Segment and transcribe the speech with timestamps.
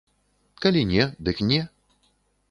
[0.63, 1.59] Калі не, дык не.